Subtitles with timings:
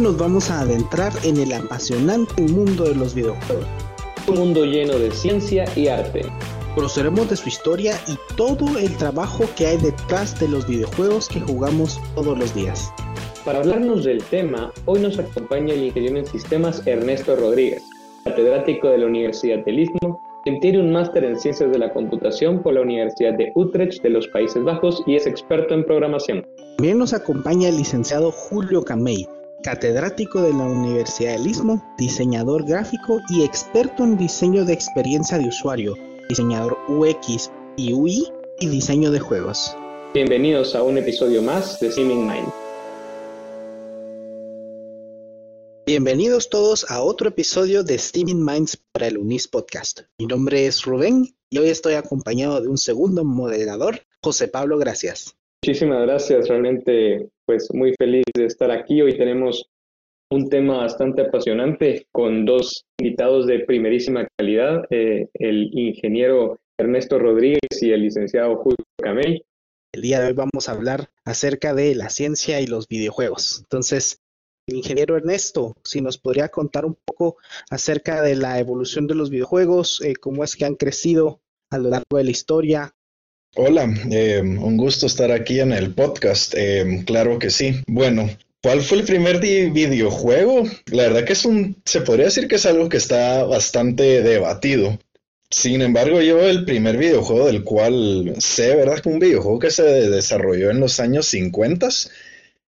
[0.00, 3.66] nos vamos a adentrar en el apasionante mundo de los videojuegos.
[4.26, 6.22] Un mundo lleno de ciencia y arte.
[6.74, 11.40] Conoceremos de su historia y todo el trabajo que hay detrás de los videojuegos que
[11.40, 12.90] jugamos todos los días.
[13.44, 17.82] Para hablarnos del tema, hoy nos acompaña el ingeniero en sistemas Ernesto Rodríguez,
[18.24, 22.62] catedrático de la Universidad del Istmo, quien tiene un máster en ciencias de la computación
[22.62, 26.46] por la Universidad de Utrecht de los Países Bajos y es experto en programación.
[26.76, 29.26] También nos acompaña el licenciado Julio Camey,
[29.62, 35.48] catedrático de la Universidad del Istmo, diseñador gráfico y experto en diseño de experiencia de
[35.48, 35.96] usuario,
[36.28, 38.26] diseñador UX y UI
[38.58, 39.76] y diseño de juegos.
[40.14, 42.48] Bienvenidos a un episodio más de Simming Mind.
[45.86, 50.02] Bienvenidos todos a otro episodio de Steaming Minds para el UNIS Podcast.
[50.18, 55.36] Mi nombre es Rubén y hoy estoy acompañado de un segundo moderador, José Pablo Gracias.
[55.62, 59.02] Muchísimas gracias, realmente pues muy feliz de estar aquí.
[59.02, 59.68] Hoy tenemos
[60.30, 67.58] un tema bastante apasionante con dos invitados de primerísima calidad, eh, el ingeniero Ernesto Rodríguez
[67.80, 69.42] y el licenciado Julio Camey.
[69.92, 73.58] El día de hoy vamos a hablar acerca de la ciencia y los videojuegos.
[73.62, 74.20] Entonces,
[74.68, 79.28] el ingeniero Ernesto, si nos podría contar un poco acerca de la evolución de los
[79.28, 82.94] videojuegos, eh, cómo es que han crecido a lo largo de la historia,
[83.56, 86.54] Hola, eh, un gusto estar aquí en el podcast.
[86.56, 87.82] Eh, claro que sí.
[87.88, 88.30] Bueno,
[88.62, 90.62] ¿cuál fue el primer videojuego?
[90.86, 95.00] La verdad que es un, se podría decir que es algo que está bastante debatido.
[95.50, 99.04] Sin embargo, yo el primer videojuego del cual sé, ¿verdad?
[99.06, 101.88] Un videojuego que se desarrolló en los años 50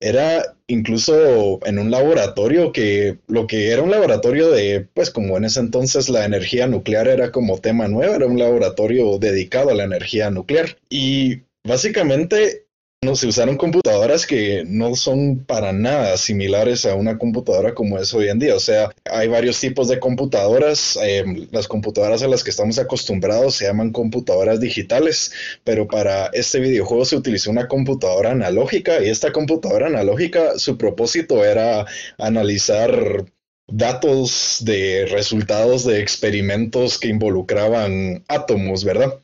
[0.03, 5.45] era incluso en un laboratorio que lo que era un laboratorio de, pues como en
[5.45, 9.85] ese entonces la energía nuclear era como tema nuevo, era un laboratorio dedicado a la
[9.85, 10.77] energía nuclear.
[10.89, 12.62] Y básicamente
[13.03, 18.13] no, se usaron computadoras que no son para nada similares a una computadora como es
[18.13, 18.55] hoy en día.
[18.55, 20.97] O sea, hay varios tipos de computadoras.
[21.01, 25.31] Em, las computadoras a las que estamos acostumbrados se llaman computadoras digitales,
[25.63, 31.43] pero para este videojuego se utilizó una computadora analógica y esta computadora analógica, su propósito
[31.45, 31.85] era
[32.17, 33.25] analizar
[33.67, 39.21] datos de resultados de experimentos que involucraban átomos, ¿verdad?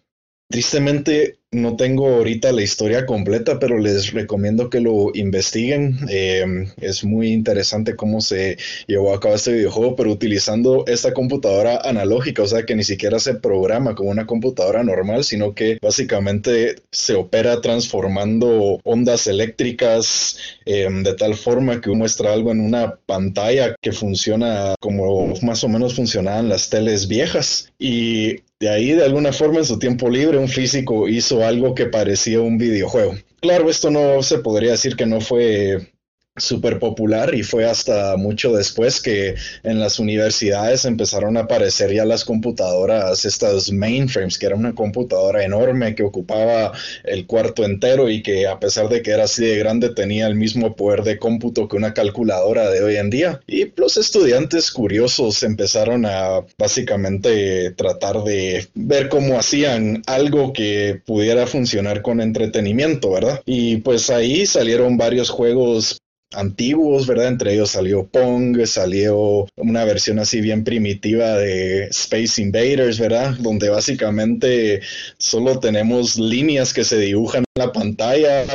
[0.49, 5.97] Tristemente, no tengo ahorita la historia completa, pero les recomiendo que lo investiguen.
[6.09, 11.81] Em, es muy interesante cómo se llevó a cabo este videojuego, pero utilizando esta computadora
[11.83, 16.75] analógica, o sea que ni siquiera se programa como una computadora normal, sino que básicamente
[16.91, 23.75] se opera transformando ondas eléctricas em, de tal forma que muestra algo en una pantalla
[23.81, 27.71] que funciona como más o menos funcionaban las teles viejas.
[27.79, 31.85] Y de ahí, de alguna forma, en su tiempo libre, un físico hizo algo que
[31.85, 33.15] parecía un videojuego.
[33.41, 35.91] Claro, esto no se podría decir que no fue
[36.39, 42.05] súper popular y fue hasta mucho después que en las universidades empezaron a aparecer ya
[42.05, 46.71] las computadoras, estas mainframes, que era una computadora enorme que ocupaba
[47.03, 50.35] el cuarto entero y que a pesar de que era así de grande tenía el
[50.35, 53.39] mismo poder de cómputo que una calculadora de hoy en día.
[53.47, 61.47] Y los estudiantes curiosos empezaron a básicamente tratar de ver cómo hacían algo que pudiera
[61.47, 63.41] funcionar con entretenimiento, ¿verdad?
[63.45, 65.99] Y pues ahí salieron varios juegos
[66.33, 67.27] antiguos, ¿verdad?
[67.27, 73.35] Entre ellos salió Pong, salió una versión así bien primitiva de Space Invaders, ¿verdad?
[73.39, 74.81] Donde básicamente
[75.17, 78.45] solo tenemos líneas que se dibujan en la pantalla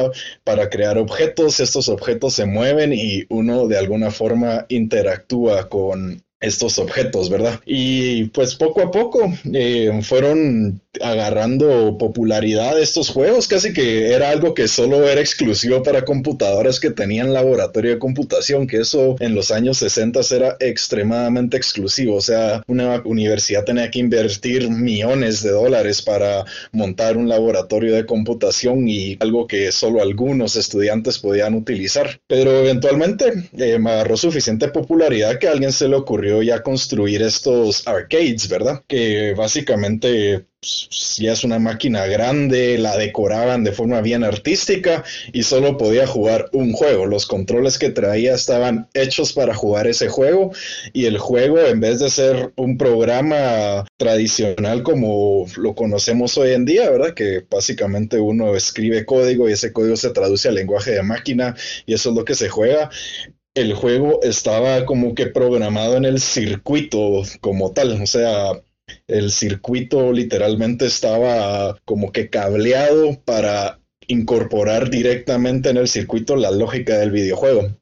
[0.44, 6.78] para crear objetos, estos objetos se mueven y uno de alguna forma interactúa con estos
[6.78, 7.60] objetos, ¿verdad?
[7.64, 14.54] Y pues poco a poco eh, fueron agarrando popularidad estos juegos, casi que era algo
[14.54, 19.50] que solo era exclusivo para computadoras que tenían laboratorio de computación, que eso en los
[19.50, 26.02] años 60 era extremadamente exclusivo, o sea, una universidad tenía que invertir millones de dólares
[26.02, 32.60] para montar un laboratorio de computación y algo que solo algunos estudiantes podían utilizar, pero
[32.60, 37.86] eventualmente eh, me agarró suficiente popularidad que a alguien se le ocurrió ya construir estos
[37.86, 38.82] arcades, ¿verdad?
[38.86, 45.76] Que básicamente si es una máquina grande, la decoraban de forma bien artística y solo
[45.76, 47.06] podía jugar un juego.
[47.06, 50.52] Los controles que traía estaban hechos para jugar ese juego
[50.92, 56.64] y el juego en vez de ser un programa tradicional como lo conocemos hoy en
[56.64, 57.14] día, ¿verdad?
[57.14, 61.54] Que básicamente uno escribe código y ese código se traduce al lenguaje de máquina
[61.86, 62.90] y eso es lo que se juega
[63.54, 68.60] el juego estaba como que programado en el circuito como tal, o sea,
[69.06, 76.98] el circuito literalmente estaba como que cableado para incorporar directamente en el circuito la lógica
[76.98, 77.76] del videojuego.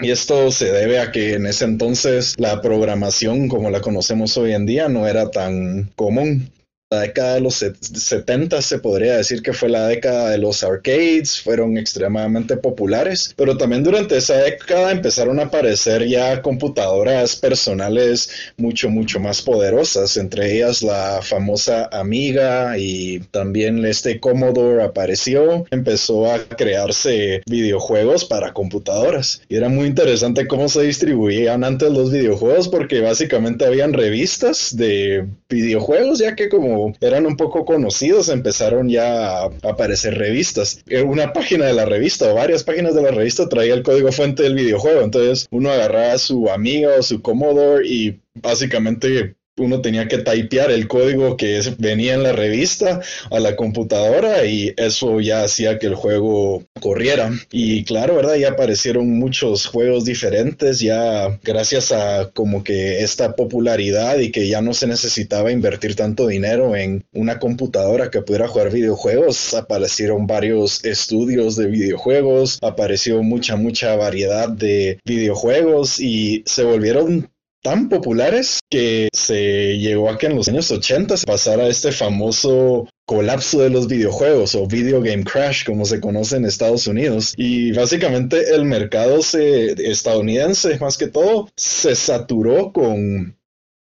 [0.00, 4.52] Y esto se debe a que en ese entonces la programación como la conocemos hoy
[4.52, 6.50] en día no era tan común
[6.92, 11.40] la década de los 70 se podría decir que fue la década de los arcades,
[11.40, 18.90] fueron extremadamente populares, pero también durante esa década empezaron a aparecer ya computadoras personales mucho,
[18.90, 26.44] mucho más poderosas, entre ellas la famosa Amiga y también este Commodore apareció, empezó a
[26.44, 29.40] crearse videojuegos para computadoras.
[29.48, 35.26] Y era muy interesante cómo se distribuían antes los videojuegos porque básicamente habían revistas de
[35.48, 40.82] videojuegos, ya que como eran un poco conocidos, empezaron ya a aparecer revistas.
[40.88, 44.12] Eh, una página de la revista o varias páginas de la revista traía el código
[44.12, 45.02] fuente del videojuego.
[45.02, 50.70] Entonces uno agarraba a su amiga o su Commodore y básicamente uno tenía que typear
[50.70, 53.00] el código que venía en la revista
[53.30, 57.30] a la computadora y eso ya hacía que el juego corriera.
[57.50, 58.36] Y claro, ¿verdad?
[58.36, 64.62] Ya aparecieron muchos juegos diferentes, ya gracias a como que esta popularidad y que ya
[64.62, 70.84] no se necesitaba invertir tanto dinero en una computadora que pudiera jugar videojuegos, aparecieron varios
[70.84, 77.31] estudios de videojuegos, apareció mucha, mucha variedad de videojuegos y se volvieron
[77.62, 82.88] tan populares que se llegó a que en los años 80 se pasara este famoso
[83.06, 87.34] colapso de los videojuegos o video game crash como se conoce en Estados Unidos.
[87.36, 93.36] Y básicamente el mercado estadounidense más que todo se saturó con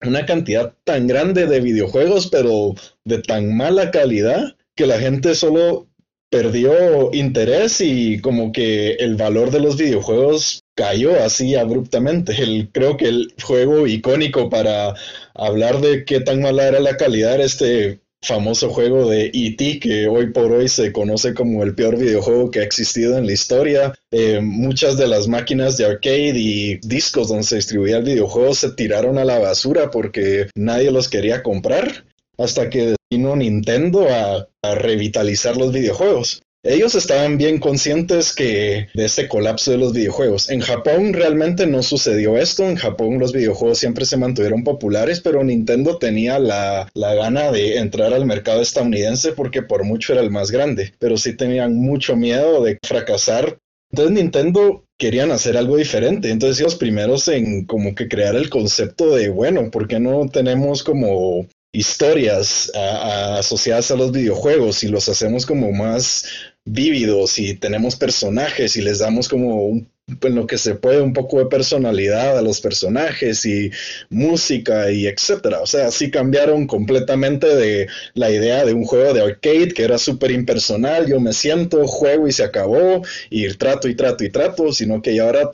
[0.03, 2.75] una cantidad tan grande de videojuegos pero
[3.05, 5.89] de tan mala calidad que la gente solo
[6.31, 12.43] perdió interés y como que el valor de los videojuegos cayó así abruptamente.
[12.43, 14.95] El, creo que el juego icónico para
[15.35, 19.81] hablar de qué tan mala era la calidad era este famoso juego de E.T.
[19.81, 23.33] que hoy por hoy se conoce como el peor videojuego que ha existido en la
[23.33, 23.95] historia.
[24.11, 28.73] Eh, muchas de las máquinas de arcade y discos donde se distribuía el videojuego se
[28.73, 32.05] tiraron a la basura porque nadie los quería comprar
[32.37, 36.43] hasta que vino Nintendo a revitalizar los videojuegos.
[36.63, 40.51] Ellos estaban bien conscientes que de ese colapso de los videojuegos.
[40.51, 42.69] En Japón realmente no sucedió esto.
[42.69, 47.79] En Japón los videojuegos siempre se mantuvieron populares, pero Nintendo tenía la, la gana de
[47.79, 50.93] entrar al mercado estadounidense porque por mucho era el más grande.
[50.99, 53.59] Pero sí tenían mucho miedo de fracasar.
[53.91, 56.31] Entonces Nintendo querían hacer algo diferente.
[56.31, 60.85] Entonces los primeros en como que crear el concepto de, bueno, ¿por qué no tenemos
[60.85, 66.25] como historias asociadas a los videojuegos y los hacemos como más
[66.73, 69.89] vívidos y tenemos personajes y les damos como un,
[70.23, 73.71] en lo que se puede un poco de personalidad a los personajes y
[74.09, 75.61] música y etcétera.
[75.61, 79.99] O sea, así cambiaron completamente de la idea de un juego de arcade que era
[79.99, 84.73] súper impersonal, yo me siento, juego y se acabó y trato y trato y trato,
[84.73, 85.51] sino que ahora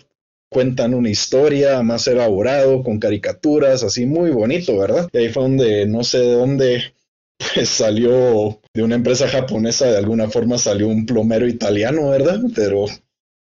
[0.51, 5.09] cuentan una historia más elaborado, con caricaturas, así muy bonito, ¿verdad?
[5.13, 6.96] Y ahí fue donde no sé de dónde pues
[7.65, 12.41] salió de una empresa japonesa, de alguna forma salió un plomero italiano, ¿verdad?
[12.55, 12.87] Pero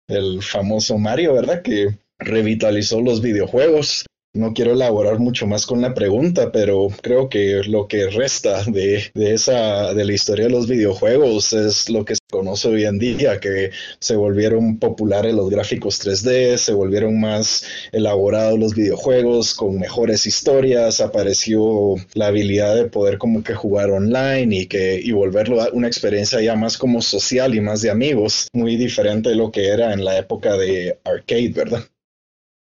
[0.08, 1.62] el famoso Mario, ¿verdad?
[1.62, 4.06] Que revitalizó los videojuegos.
[4.36, 9.10] No quiero elaborar mucho más con la pregunta, pero creo que lo que resta de,
[9.14, 13.40] esa de la historia de los videojuegos es lo que se conoce hoy en día,
[13.40, 20.26] que se volvieron populares los gráficos 3D, se volvieron más elaborados los videojuegos con mejores
[20.26, 25.86] historias, apareció la habilidad de poder como que jugar online y que y volverlo una
[25.86, 29.94] experiencia ya más como social y más de amigos, muy diferente de lo que era
[29.94, 31.84] en la época de arcade, ¿verdad?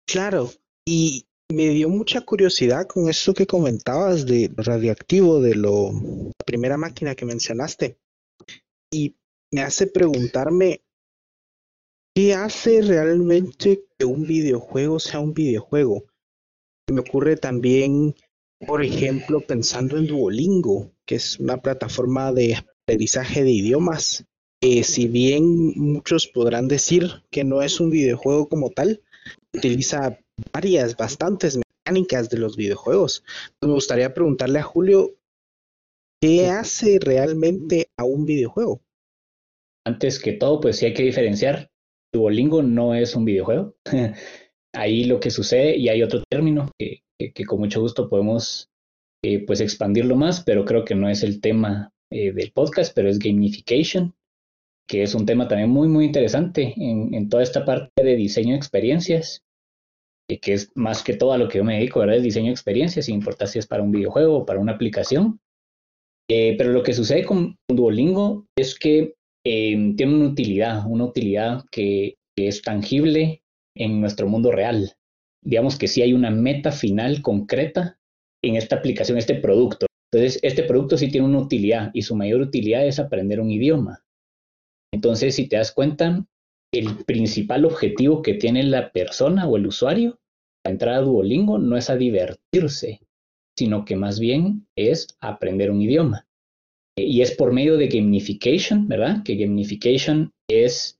[0.05, 0.51] Claro,
[0.85, 6.77] y me dio mucha curiosidad con esto que comentabas de radioactivo, de lo, la primera
[6.77, 7.97] máquina que mencionaste.
[8.91, 9.15] Y
[9.51, 10.81] me hace preguntarme,
[12.15, 16.05] ¿qué hace realmente que un videojuego sea un videojuego?
[16.91, 18.15] Me ocurre también,
[18.65, 24.25] por ejemplo, pensando en Duolingo, que es una plataforma de aprendizaje de idiomas.
[24.59, 29.01] que si bien muchos podrán decir que no es un videojuego como tal,
[29.53, 33.23] utiliza varias, bastantes mecánicas de los videojuegos.
[33.61, 35.15] Me gustaría preguntarle a Julio,
[36.21, 38.81] ¿qué hace realmente a un videojuego?
[39.85, 41.69] Antes que todo, pues sí hay que diferenciar.
[42.13, 43.75] Duolingo no es un videojuego.
[44.75, 47.01] Ahí lo que sucede, y hay otro término que,
[47.45, 48.69] con mucho gusto podemos
[49.23, 53.07] eh, pues expandirlo más, pero creo que no es el tema eh, del podcast, pero
[53.07, 54.15] es gamification,
[54.87, 58.51] que es un tema también muy, muy interesante en, en toda esta parte de diseño
[58.51, 59.43] de experiencias
[60.27, 62.17] que es más que todo a lo que yo me dedico, ¿verdad?
[62.17, 65.39] El diseño de experiencias, sin importar si es para un videojuego o para una aplicación.
[66.29, 69.15] Eh, pero lo que sucede con Duolingo es que
[69.45, 73.43] em, tiene una utilidad, una utilidad que, es tangible
[73.77, 74.93] en nuestro mundo real.
[75.45, 77.99] Digamos que sí hay una meta final concreta
[78.43, 79.85] en esta aplicación, este producto.
[80.11, 84.03] Entonces, este producto sí tiene una utilidad y su mayor utilidad es aprender un idioma.
[84.91, 86.25] Entonces, si te das cuenta,
[86.73, 90.19] el principal objetivo que tiene la persona o el usuario
[90.65, 93.01] a entrar a Duolingo no es a divertirse,
[93.57, 96.27] sino que más bien es aprender un idioma.
[96.97, 99.23] Y es por medio de gamification, ¿verdad?
[99.23, 100.99] Que gamification es,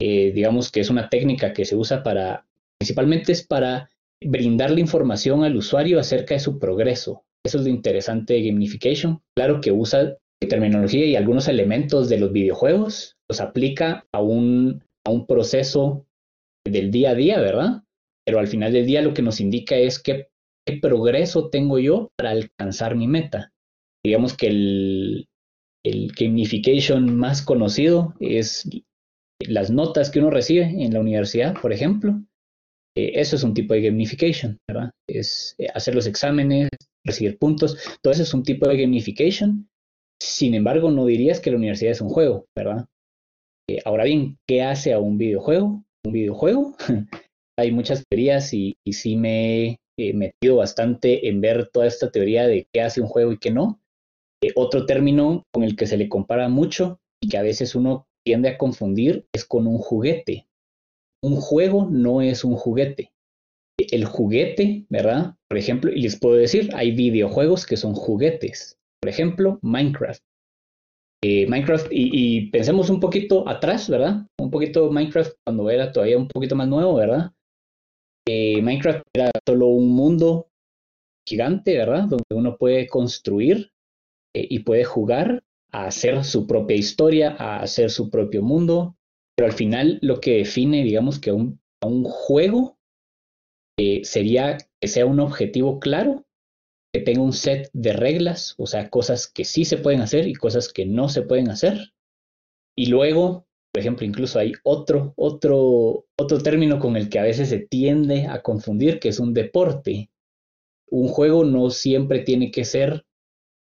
[0.00, 2.46] eh, digamos que es una técnica que se usa para,
[2.78, 3.90] principalmente es para
[4.24, 7.24] brindarle información al usuario acerca de su progreso.
[7.44, 9.20] Eso es lo interesante de gamification.
[9.36, 10.16] Claro que usa
[10.46, 16.06] terminología y algunos elementos de los videojuegos, los aplica a un, a un proceso
[16.66, 17.82] del día a día, ¿verdad?
[18.24, 20.28] Pero al final del día lo que nos indica es qué,
[20.80, 23.52] progreso tengo yo para alcanzar mi meta.
[24.04, 25.28] Digamos que el,
[25.84, 28.68] el gamification más conocido es
[29.40, 32.22] las notas que uno recibe en la universidad, por ejemplo.
[32.96, 34.90] Eh, eso es un tipo de gamification, ¿verdad?
[35.08, 36.68] Es eh, hacer los exámenes,
[37.04, 39.68] recibir puntos, todo eso es un tipo de gamification.
[40.20, 42.86] Sin embargo, no dirías que la universidad es un juego, ¿verdad?
[43.72, 45.82] Eh, ahora bien, ¿qué hace a un videojuego?
[46.04, 46.76] Un videojuego.
[47.58, 52.46] Hay muchas teorías y, y sí me he metido bastante en ver toda esta teoría
[52.46, 53.80] de qué hace un juego y qué no.
[54.56, 58.48] otro término con el que se le compara mucho y que a veces uno tiende
[58.48, 60.46] a confundir es con un juguete
[61.24, 63.12] un juego no es un juguete.
[63.78, 65.36] El juguete, ¿verdad?
[65.48, 68.76] Por ejemplo, y les puedo decir, hay videojuegos que son juguetes.
[69.00, 70.22] Por ejemplo, Minecraft.
[71.24, 74.26] Eh, Minecraft, y, pensemos un poquito atrás, ¿verdad?
[74.40, 77.30] Un poquito Minecraft cuando era todavía un poquito más nuevo, ¿verdad?
[78.26, 80.48] Eh, Minecraft era solo un mundo
[81.28, 82.08] gigante, ¿verdad?
[82.08, 83.70] Donde uno puede construir
[84.34, 88.96] eh, y puede jugar a hacer su propia historia, a hacer su propio mundo,
[89.36, 92.78] pero al final lo que define, digamos, que un, a un juego
[94.04, 96.24] sería que sea un objetivo claro,
[96.92, 100.34] que tenga un set de reglas, o sea, cosas que sí se pueden hacer y
[100.34, 101.92] cosas que no se pueden hacer.
[102.76, 107.48] Y luego, por ejemplo, incluso hay otro, otro, otro término con el que a veces
[107.48, 110.10] se tiende a confundir, que es un deporte.
[110.90, 113.06] Un juego no siempre tiene que ser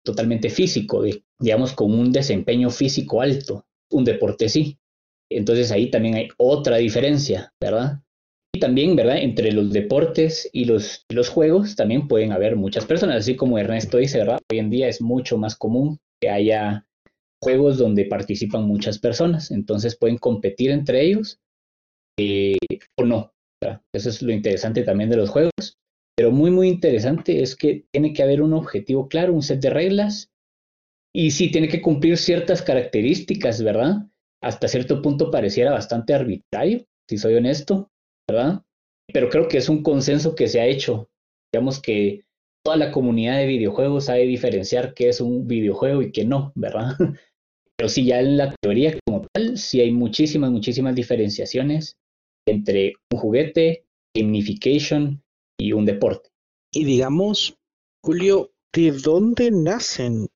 [0.04, 1.02] totalmente físico,
[1.40, 3.66] digamos, con un desempeño físico alto.
[3.90, 4.78] Un deporte sí.
[5.30, 8.02] Entonces ahí también hay otra diferencia, ¿verdad?
[8.54, 9.18] Y también, ¿verdad?
[9.18, 14.20] Entre los deportes y los, juegos también pueden haber muchas personas, así como Ernesto dice,
[14.20, 14.40] ¿verdad?
[14.52, 16.86] Hoy en día es mucho más común que haya
[17.42, 21.40] juegos donde participan muchas personas, entonces pueden competir entre ellos
[22.20, 22.58] eh,
[23.00, 23.32] o no.
[23.94, 25.78] Eso es lo interesante también de los juegos,
[26.18, 29.70] pero muy, muy interesante es que tiene que haber un objetivo claro, un set de
[29.70, 30.30] reglas,
[31.14, 34.08] y sí tiene que cumplir ciertas características, ¿verdad?
[34.42, 37.92] hasta cierto punto pareciera bastante arbitrario, si soy honesto,
[38.32, 38.64] ¿verdad?
[39.14, 41.10] Pero creo que es un consenso que se ha hecho.
[41.54, 42.24] Digamos que
[42.64, 46.96] toda la comunidad de videojuegos sabe diferenciar qué es un videojuego y qué no, ¿verdad?
[47.78, 51.98] Pero sí, ya en la teoría como tal, sí hay muchísimas, muchísimas diferenciaciones
[52.48, 53.86] entre un juguete,
[54.16, 55.24] gamification
[55.60, 56.30] y un deporte.
[56.72, 57.58] Y digamos,
[58.04, 60.28] Julio, ¿de dónde nacen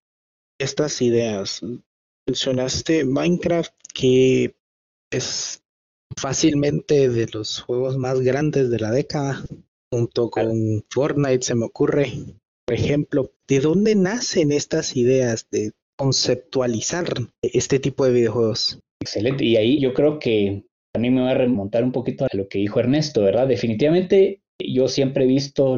[0.60, 1.62] estas ideas?
[2.28, 4.56] Mencionaste Minecraft, que
[5.12, 5.64] es
[6.18, 9.44] fácilmente de los juegos más grandes de la década,
[9.92, 12.14] junto con Fortnite se me ocurre.
[12.66, 17.08] Por ejemplo, ¿de dónde nacen estas ideas de conceptualizar
[17.42, 18.80] este tipo de videojuegos?
[19.02, 22.48] Excelente, y ahí yo creo que también me voy a remontar un poquito a lo
[22.48, 23.48] que dijo Ernesto, ¿verdad?
[23.48, 25.78] Definitivamente yo siempre he visto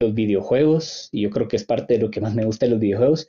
[0.00, 2.72] los videojuegos y yo creo que es parte de lo que más me gusta de
[2.72, 3.28] los videojuegos,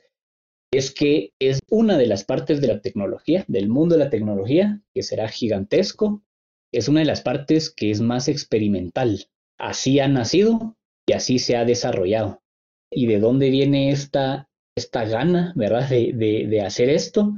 [0.72, 4.82] es que es una de las partes de la tecnología, del mundo de la tecnología,
[4.94, 6.22] que será gigantesco,
[6.72, 9.26] es una de las partes que es más experimental.
[9.58, 12.42] Así ha nacido y así se ha desarrollado.
[12.90, 17.34] ¿Y de dónde viene esta, esta gana, verdad, de, hacer esto?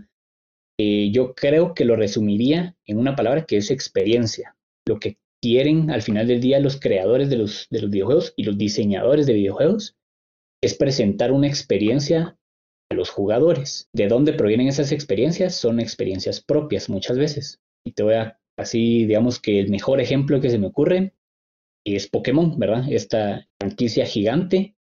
[0.79, 4.57] Eh, yo creo que lo resumiría en una palabra que es experiencia.
[4.87, 8.45] Lo que quieren al final del día los creadores de los, de los videojuegos y
[8.45, 9.97] los diseñadores de videojuegos
[10.63, 12.37] es presentar una experiencia
[12.91, 13.89] a los jugadores.
[13.93, 15.55] ¿De dónde provienen esas experiencias?
[15.55, 17.61] Son experiencias propias muchas veces.
[17.85, 21.15] Y te voy a, así, digamos que el mejor ejemplo que se me ocurre
[21.85, 22.85] es Pokémon, ¿verdad?
[22.91, 24.77] Esta franquicia gigante,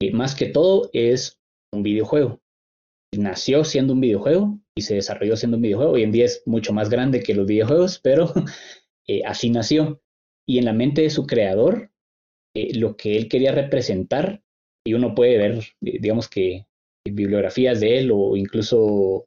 [0.00, 1.40] que más que todo es
[1.72, 2.40] un videojuego.
[3.16, 5.92] Nació siendo un videojuego y se desarrolló siendo un videojuego.
[5.92, 8.32] Hoy en día es mucho más grande que los videojuegos, pero
[9.06, 10.00] eh, así nació.
[10.48, 11.90] Y en la mente de su creador,
[12.56, 14.42] eh, lo que él quería representar,
[14.86, 16.66] y uno puede ver, digamos que
[17.06, 19.26] bibliografías de él o incluso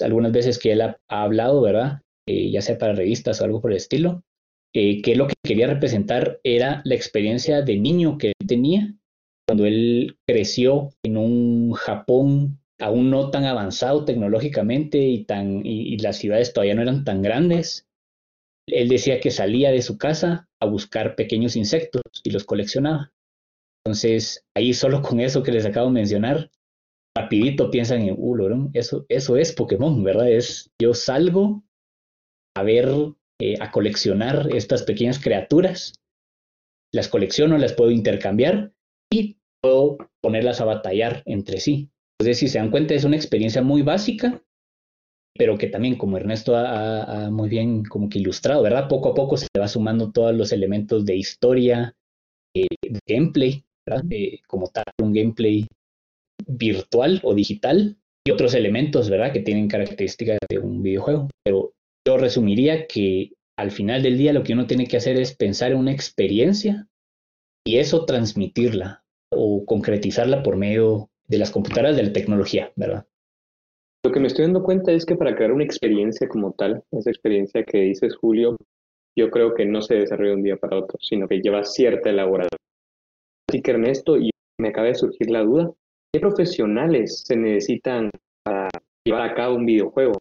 [0.00, 2.02] algunas veces que él ha, hablado, ¿verdad?
[2.26, 4.22] Eh, ya sea para revistas o algo por el estilo.
[4.74, 8.94] eh, que lo que quería representar era la experiencia de niño que él tenía
[9.46, 16.16] cuando él creció en un Japón aún no tan avanzado tecnológicamente y, tan, y, las
[16.16, 17.86] ciudades todavía no eran tan grandes.
[18.66, 23.12] Él decía que salía de su casa a buscar pequeños insectos y los coleccionaba.
[23.84, 26.50] Entonces, ahí solo con eso que les acabo de mencionar,
[27.16, 30.30] rapidito piensan en, uh, eso, eso es Pokémon, ¿verdad?
[30.30, 31.62] Es yo salgo
[32.56, 32.88] a ver,
[33.40, 35.94] eh, a coleccionar estas pequeñas criaturas,
[36.92, 38.72] las colecciono, las puedo intercambiar
[39.12, 41.90] y puedo ponerlas a batallar entre sí.
[42.18, 44.42] Entonces, si se dan cuenta, es una experiencia muy básica,
[45.36, 48.88] pero que también, como Ernesto ha, muy bien como que ilustrado, ¿verdad?
[48.88, 51.94] Poco a poco se va sumando todos los elementos de historia,
[52.54, 54.04] eh, de gameplay, ¿verdad?
[54.46, 55.66] como tal, un gameplay
[56.46, 59.32] virtual o digital y otros elementos, ¿verdad?
[59.32, 61.28] Que tienen características de un videojuego.
[61.44, 61.72] Pero
[62.06, 65.72] yo resumiría que al final del día lo que uno tiene que hacer es pensar
[65.72, 66.88] en una experiencia
[67.64, 73.06] y eso transmitirla o concretizarla por medio de las computadoras, de la tecnología, ¿verdad?
[74.04, 77.10] Lo que me estoy dando cuenta es que para crear una experiencia como tal, esa
[77.10, 78.56] experiencia que dices, Julio,
[79.16, 82.10] yo creo que no se desarrolla de un día para otro, sino que lleva cierta
[82.10, 82.58] elaboración.
[83.48, 85.72] Así que Ernesto, y me acaba de surgir la duda,
[86.12, 88.10] ¿qué profesionales se necesitan
[88.44, 88.68] para
[89.04, 90.14] llevar a cabo un videojuego?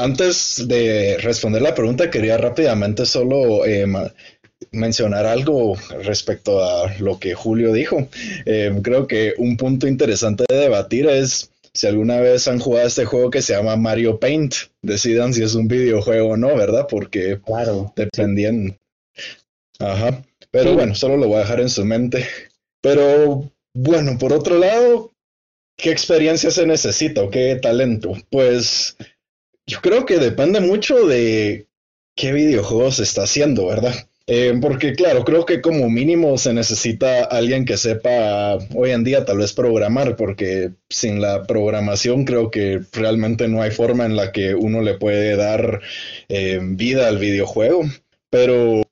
[0.00, 3.84] Antes de responder la pregunta, quería rápidamente solo eh,
[4.72, 8.08] mencionar algo respecto a lo que Julio dijo.
[8.46, 13.04] Eh, creo que un punto interesante de debatir es si alguna vez han jugado este
[13.04, 14.54] juego que se llama Mario Paint.
[14.80, 16.86] Decidan si es un videojuego o no, ¿verdad?
[16.88, 18.78] Porque claro, dependían.
[19.78, 20.22] Ajá.
[20.50, 22.26] Pero bueno, solo lo voy a dejar en su mente.
[22.80, 25.10] Pero bueno, por otro lado,
[25.76, 28.16] ¿qué experiencia se necesita o qué talento?
[28.30, 28.96] Pues
[29.70, 31.68] yo creo que depende mucho de
[32.16, 33.94] qué videojuego se está haciendo, ¿verdad?
[34.26, 39.24] Eh, porque claro, creo que como mínimo se necesita alguien que sepa hoy en día
[39.24, 44.32] tal vez programar, porque sin la programación creo que realmente no hay forma en la
[44.32, 45.80] que uno le puede dar
[46.28, 47.82] eh, vida al videojuego.
[48.28, 48.82] Pero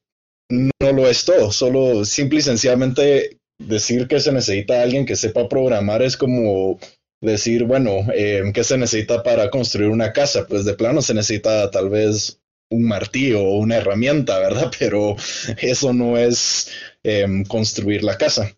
[0.49, 5.49] no lo es todo, solo simple y sencillamente decir que se necesita alguien que sepa
[5.49, 6.79] programar es como
[7.21, 10.47] decir, bueno, eh, ¿qué se necesita para construir una casa?
[10.47, 14.71] Pues de plano se necesita tal vez un martillo o una herramienta, ¿verdad?
[14.79, 15.17] Pero
[15.61, 16.71] eso no es
[17.03, 18.55] em, construir la casa.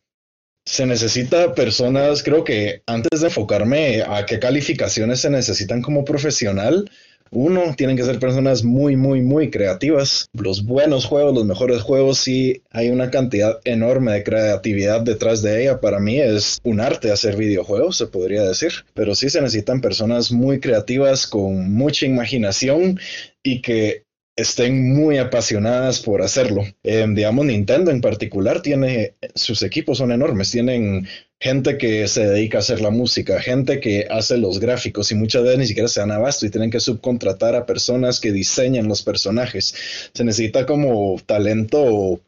[0.67, 6.89] Se necesita personas, creo que antes de enfocarme a qué calificaciones se necesitan como profesional,
[7.31, 10.29] uno, tienen que ser personas muy, muy, muy creativas.
[10.33, 15.63] Los buenos juegos, los mejores juegos, sí hay una cantidad enorme de creatividad detrás de
[15.63, 15.81] ella.
[15.81, 18.73] Para mí es un arte hacer videojuegos, se podría decir.
[18.95, 22.99] Pero sí se necesitan personas muy creativas, con mucha imaginación
[23.43, 24.05] y que
[24.37, 26.65] estén muy apasionadas por hacerlo.
[26.83, 31.07] Eh, digamos, Nintendo en particular tiene, sus equipos son enormes, tienen
[31.39, 35.43] gente que se dedica a hacer la música, gente que hace los gráficos y muchas
[35.43, 39.03] veces ni siquiera se dan abasto y tienen que subcontratar a personas que diseñan los
[39.03, 39.75] personajes.
[40.13, 42.21] Se necesita como talento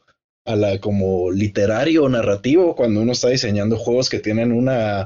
[0.45, 5.05] a la, como literario, narrativo, cuando uno está diseñando juegos que tienen una,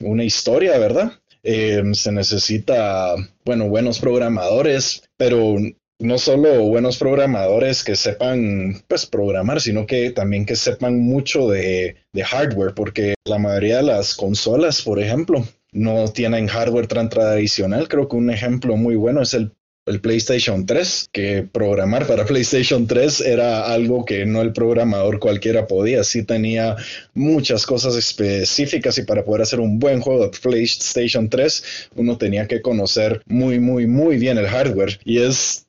[0.00, 1.12] una historia, ¿verdad?
[1.42, 5.56] Eh, se necesita, bueno, buenos programadores, pero
[5.98, 11.96] no solo buenos programadores que sepan pues programar, sino que también que sepan mucho de,
[12.12, 17.88] de, hardware, porque la mayoría de las consolas, por ejemplo, no tienen hardware tan tradicional.
[17.88, 19.52] Creo que un ejemplo muy bueno es el,
[19.86, 25.66] el PlayStation 3, que programar para PlayStation 3 era algo que no el programador cualquiera
[25.66, 26.04] podía.
[26.04, 26.76] Sí tenía
[27.14, 32.46] muchas cosas específicas y para poder hacer un buen juego de PlayStation 3 uno tenía
[32.46, 34.98] que conocer muy, muy, muy bien el hardware.
[35.04, 35.65] Y es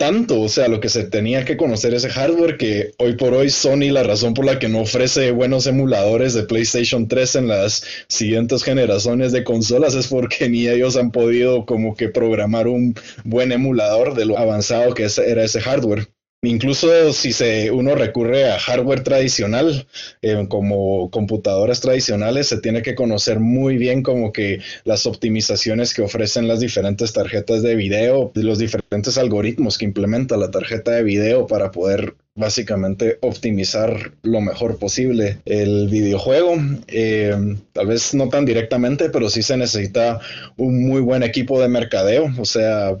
[0.00, 3.50] tanto, o sea, lo que se tenía que conocer ese hardware que hoy por hoy
[3.50, 7.84] Sony la razón por la que no ofrece buenos emuladores de PlayStation 3 en las
[8.08, 13.52] siguientes generaciones de consolas es porque ni ellos han podido como que programar un buen
[13.52, 16.08] emulador de lo avanzado que era ese hardware.
[16.42, 19.86] Incluso si se, uno recurre a hardware tradicional,
[20.22, 26.00] eh, como computadoras tradicionales, se tiene que conocer muy bien como que las optimizaciones que
[26.00, 31.46] ofrecen las diferentes tarjetas de video, los diferentes algoritmos que implementa la tarjeta de video
[31.46, 36.56] para poder básicamente optimizar lo mejor posible el videojuego.
[36.88, 37.36] Eh,
[37.72, 40.20] tal vez no tan directamente, pero sí se necesita
[40.56, 42.96] un muy buen equipo de mercadeo, o sea,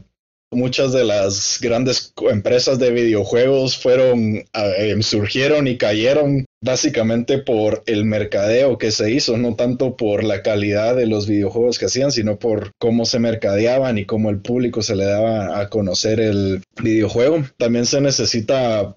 [0.50, 8.04] muchas de las grandes empresas de videojuegos fueron, em, surgieron y cayeron básicamente por el
[8.04, 12.38] mercadeo que se hizo, no tanto por la calidad de los videojuegos que hacían, sino
[12.38, 17.44] por cómo se mercadeaban y cómo el público se le daba a conocer el videojuego.
[17.56, 18.96] También se necesita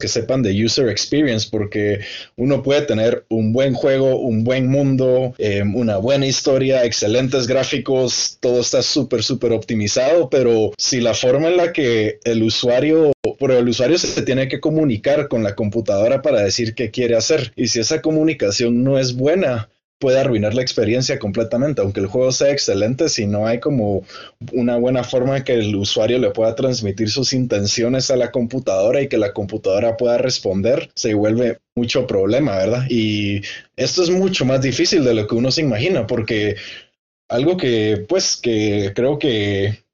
[0.00, 2.00] que sepan de user experience, porque
[2.36, 8.38] uno puede tener un buen juego, un buen mundo, em, una buena historia, excelentes gráficos,
[8.40, 13.56] todo está súper, súper optimizado, pero si la forma en la que el usuario, pero
[13.56, 17.68] el usuario se tiene que comunicar con la computadora para decir qué quiere hacer, y
[17.68, 19.68] si esa comunicación no es buena,
[20.00, 24.02] puede arruinar la experiencia completamente, aunque el juego sea excelente, si no hay como
[24.52, 29.08] una buena forma que el usuario le pueda transmitir sus intenciones a la computadora y
[29.08, 32.84] que la computadora pueda responder, se vuelve mucho problema, ¿verdad?
[32.88, 33.42] Y
[33.76, 36.56] esto es mucho más difícil de lo que uno se imagina, porque
[37.28, 39.84] algo que, pues, que creo que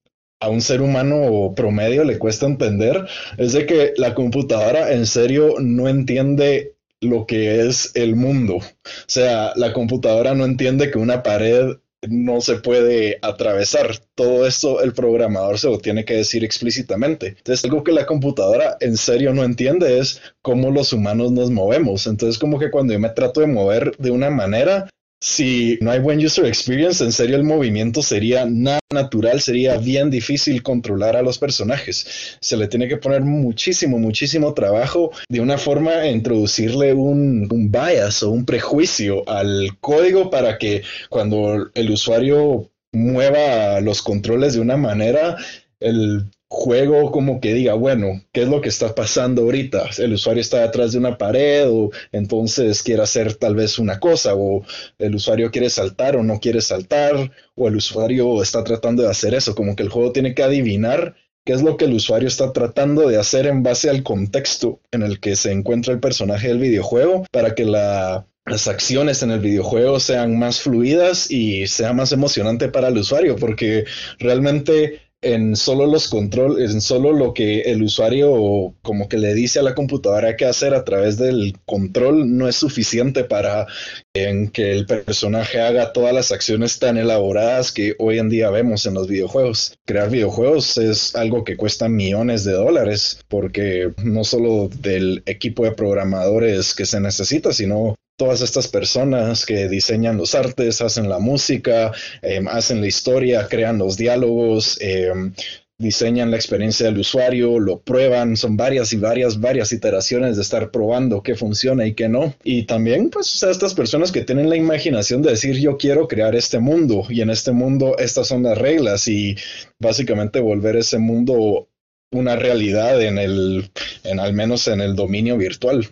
[0.40, 3.06] a un ser humano promedio le cuesta entender
[3.38, 6.75] es de que la computadora en serio no entiende
[7.06, 8.56] lo que es el mundo.
[8.56, 8.62] O
[9.06, 11.76] sea, la computadora no entiende que una pared
[12.08, 13.98] no se puede atravesar.
[14.14, 17.28] Todo esto el programador se lo tiene que decir explícitamente.
[17.38, 22.06] Entonces, algo que la computadora en serio no entiende es cómo los humanos nos movemos.
[22.06, 24.88] Entonces, como que cuando yo me trato de mover de una manera,
[25.20, 30.10] si no hay buen user experience, en serio el movimiento sería nada natural, sería bien
[30.10, 32.38] difícil controlar a los personajes.
[32.40, 38.22] Se le tiene que poner muchísimo, muchísimo trabajo de una forma introducirle un, un bias
[38.22, 44.76] o un prejuicio al código para que cuando el usuario mueva los controles de una
[44.76, 45.36] manera,
[45.80, 49.90] el juego como que diga, bueno, ¿qué es lo que está pasando ahorita?
[49.98, 54.34] El usuario está detrás de una pared o entonces quiere hacer tal vez una cosa
[54.34, 54.64] o
[54.98, 59.34] el usuario quiere saltar o no quiere saltar o el usuario está tratando de hacer
[59.34, 62.52] eso, como que el juego tiene que adivinar qué es lo que el usuario está
[62.52, 66.58] tratando de hacer en base al contexto en el que se encuentra el personaje del
[66.58, 72.12] videojuego para que la las acciones en el videojuego sean más fluidas y sea más
[72.12, 73.84] emocionante para el usuario, porque
[74.20, 75.00] realmente
[75.34, 79.62] en solo los controles, en solo lo que el usuario como que le dice a
[79.62, 83.66] la computadora qué hacer a través del control no es suficiente para
[84.14, 88.86] en que el personaje haga todas las acciones tan elaboradas que hoy en día vemos
[88.86, 89.76] en los videojuegos.
[89.84, 95.72] Crear videojuegos es algo que cuesta millones de dólares porque no solo del equipo de
[95.72, 101.92] programadores que se necesita, sino todas estas personas que diseñan los artes, hacen la música,
[102.22, 105.32] em, hacen la historia, crean los diálogos, em,
[105.78, 110.70] diseñan la experiencia del usuario, lo prueban, son varias y varias, varias iteraciones de estar
[110.70, 112.34] probando qué funciona y qué no.
[112.42, 116.08] Y también, pues, o sea, estas personas que tienen la imaginación de decir, yo quiero
[116.08, 119.36] crear este mundo y en este mundo estas son las reglas y
[119.78, 121.68] básicamente volver ese mundo
[122.10, 123.70] una realidad en el,
[124.04, 125.86] en al menos en el dominio virtual.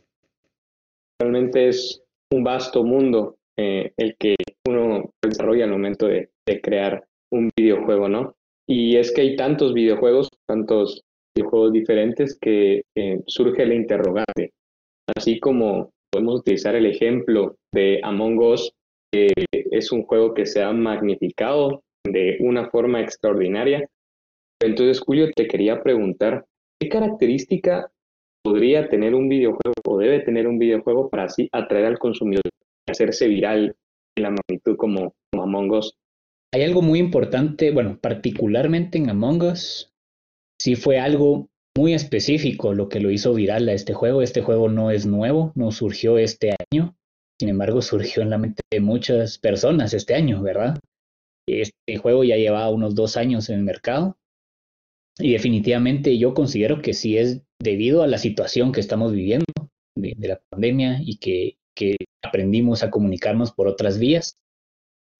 [1.18, 4.34] Realmente es un vasto mundo eh, el que
[4.66, 6.30] uno desarrolla al momento de,
[6.62, 8.34] crear un videojuego, ¿no?
[8.68, 11.02] Y es que hay tantos videojuegos, tantos
[11.34, 12.82] videojuegos diferentes que
[13.26, 14.52] surge la interrogante.
[15.16, 18.72] Así como podemos utilizar el ejemplo de Among Us,
[19.12, 23.88] que es un juego que se ha magnificado de una forma extraordinaria.
[24.62, 26.44] Entonces, Julio, te quería preguntar,
[26.80, 27.90] ¿qué característica
[28.44, 32.42] podría tener un videojuego o debe tener un videojuego para así atraer al consumidor
[32.87, 33.74] y hacerse viral
[34.16, 35.94] en la magnitud como, Among Us.
[36.52, 39.92] Hay algo muy importante, bueno, particularmente en Among Us,
[40.61, 44.22] sí fue algo muy específico lo que lo hizo viral a este juego.
[44.22, 46.94] Este juego no es nuevo, no surgió este año,
[47.40, 50.78] sin embargo surgió en la mente de muchas personas este año, ¿verdad?
[51.48, 54.16] Este juego ya llevaba unos dos años en el mercado
[55.18, 59.44] y definitivamente yo considero que sí es debido a la situación que estamos viviendo
[59.96, 61.57] de, la pandemia y que,
[62.22, 64.38] aprendimos a comunicarnos por otras vías,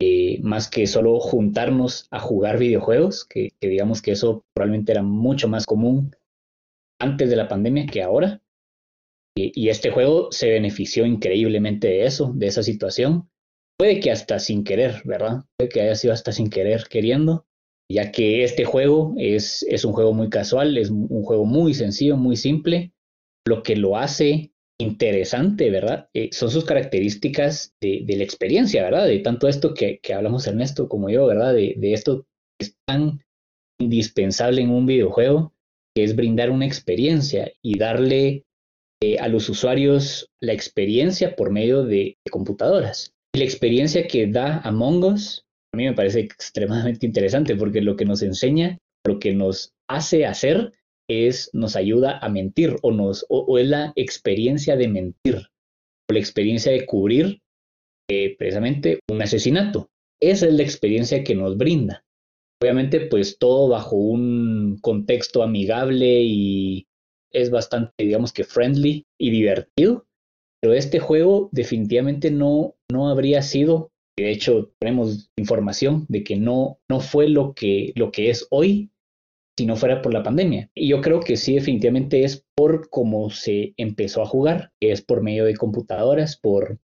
[0.01, 5.47] eh, más que solo juntarnos a jugar videojuegos, que, digamos que eso probablemente era mucho
[5.47, 6.17] más común
[6.99, 8.41] antes de la pandemia que ahora.
[9.37, 13.29] Y, este juego se benefició increíblemente de eso, de esa situación.
[13.77, 15.45] Puede que hasta sin querer, ¿verdad?
[15.59, 17.47] Puede que haya sido hasta sin querer queriendo,
[17.91, 22.17] ya que este juego es, es un juego muy casual, es un juego muy sencillo,
[22.17, 22.93] muy simple.
[23.47, 26.09] Lo que lo hace interesante, ¿verdad?
[26.15, 29.07] Eh, son sus características de, la experiencia, ¿verdad?
[29.07, 31.55] De tanto esto que, que hablamos Ernesto como yo, ¿verdad?
[31.55, 32.27] De, esto
[32.59, 33.21] que es tan
[33.79, 35.53] indispensable en un videojuego,
[35.95, 38.45] que es brindar una experiencia y darle
[39.03, 43.15] eh, a los usuarios la experiencia por medio de, de computadoras.
[43.35, 48.05] La experiencia que da Among Us a mí me parece extremadamente interesante porque lo que
[48.05, 50.73] nos enseña, lo que nos hace hacer
[51.11, 55.49] es, nos ayuda a mentir o, o, es la experiencia de mentir.
[56.11, 57.41] la experiencia de cubrir
[58.09, 59.89] eh, precisamente un asesinato.
[60.23, 62.05] Esa es la experiencia que nos brinda.
[62.63, 66.87] Obviamente, pues todo bajo un contexto amigable y
[67.33, 70.07] es bastante, digamos que friendly y divertido.
[70.63, 76.79] Pero este juego definitivamente no, no habría sido, de hecho tenemos información de que no,
[76.89, 78.91] no fue lo que, lo que es hoy
[79.57, 80.71] si no fuera por la pandemia.
[80.75, 85.03] Y yo creo que sí, definitivamente es por cómo se empezó a jugar, que es
[85.03, 86.81] por medio de computadoras, por,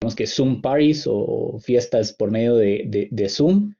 [0.00, 3.74] digamos que Zoom parties o fiestas por medio de, de, Zoom,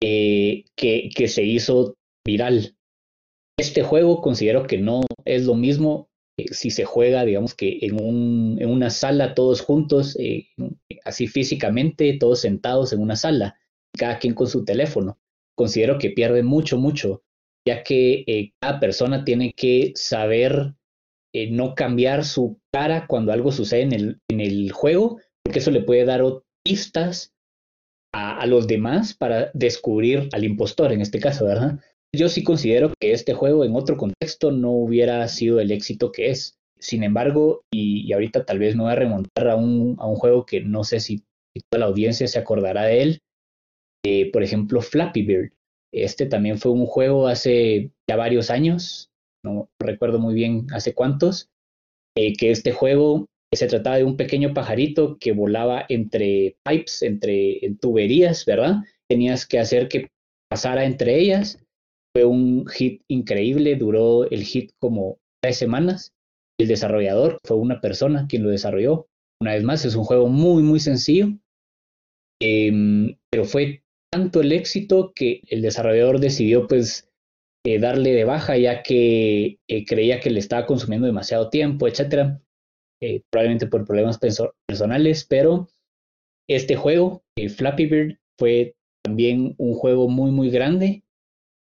[0.00, 2.76] eh, que, que se hizo viral.
[3.58, 8.02] Este juego considero que no es lo mismo eh, si se juega, digamos que en,
[8.02, 10.48] un, en una sala todos juntos, eh,
[11.04, 13.58] así físicamente, todos sentados en una sala,
[13.96, 15.18] cada quien con su teléfono.
[15.54, 17.22] Considero que pierde mucho, mucho,
[17.66, 20.74] ya que eh, cada persona tiene que saber
[21.50, 25.82] no cambiar su cara cuando algo sucede en el, en el juego, porque eso le
[25.82, 26.22] puede dar
[26.64, 27.34] pistas
[28.10, 31.78] a, a los demás para descubrir al impostor, en este caso, ¿verdad?
[32.16, 36.30] Yo sí considero que este juego en otro contexto no hubiera sido el éxito que
[36.30, 36.58] es.
[36.78, 40.46] Sin embargo, y, ahorita tal vez me voy a remontar a un, a un juego
[40.46, 41.22] que no sé si,
[41.70, 43.18] toda la audiencia se acordará de él.
[44.04, 45.52] Eh, por ejemplo, Flappy Bird.
[45.92, 49.10] Este también fue un juego hace ya varios años,
[49.44, 51.48] no recuerdo muy bien hace cuántos,
[52.16, 57.60] eh, que este juego se trataba de un pequeño pajarito que volaba entre pipes, entre
[57.80, 58.82] tuberías, ¿verdad?
[59.08, 60.08] Tenías que hacer que
[60.50, 61.65] pasara entre ellas
[62.16, 66.14] fue un hit increíble, duró el hit como tres semanas.
[66.58, 69.06] El desarrollador fue una persona quien lo desarrolló.
[69.38, 71.28] Una vez más, es un juego muy, muy sencillo,
[72.40, 77.06] em, pero fue tanto el éxito que el desarrollador decidió pues
[77.66, 82.40] eh, darle de baja ya que eh, creía que le estaba consumiendo demasiado tiempo, etcétera,
[83.02, 84.18] eh, probablemente por problemas
[84.66, 85.68] personales, pero
[86.48, 87.22] este juego,
[87.58, 88.74] Flappy Bird, fue
[89.04, 91.02] también un juego muy, muy grande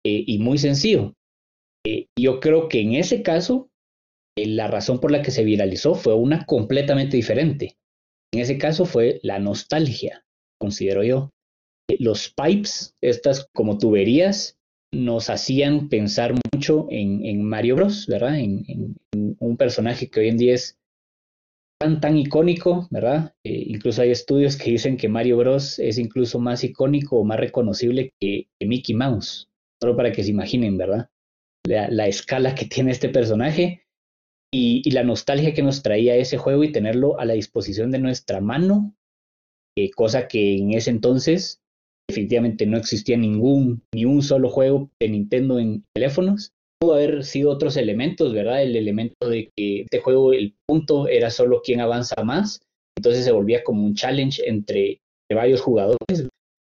[0.07, 1.15] eh, y muy sencillo.
[1.85, 3.71] Eh, yo creo que en ese caso,
[4.39, 7.77] eh, la razón por la que se viralizó fue una completamente diferente.
[8.33, 10.25] En ese caso fue la nostalgia,
[10.61, 11.31] considero yo.
[11.99, 14.57] los pipes, estas como tuberías,
[14.95, 18.39] nos hacían pensar mucho en, Mario Bros, ¿verdad?
[18.39, 18.95] En,
[19.41, 20.79] un personaje que hoy en día es
[21.81, 23.35] tan, tan icónico, ¿verdad?
[23.45, 28.13] incluso hay estudios que dicen que Mario Bros es incluso más icónico o más reconocible
[28.21, 29.49] que Mickey Mouse
[29.81, 31.09] solo para que se imaginen, ¿verdad?
[31.67, 33.83] La, escala que tiene este personaje
[34.53, 38.41] y, la nostalgia que nos traía ese juego y tenerlo a la disposición de nuestra
[38.41, 38.95] mano,
[39.77, 41.61] eh, cosa que en ese entonces
[42.09, 46.53] definitivamente no existía ningún, ni un solo juego de Nintendo en teléfonos.
[46.81, 48.63] Pudo haber sido otros elementos, ¿verdad?
[48.63, 52.61] El elemento de que este juego, el punto era solo quien avanza más,
[52.97, 55.01] entonces se volvía como un challenge entre
[55.35, 56.29] varios jugadores.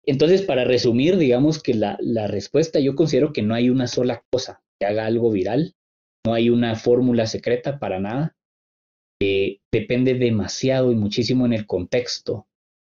[0.05, 4.63] Entonces, para resumir, digamos que la, respuesta yo considero que no hay una sola cosa
[4.79, 5.75] que haga algo viral,
[6.25, 8.35] no hay una fórmula secreta para nada.
[9.21, 12.47] Eh, depende demasiado y muchísimo en el contexto,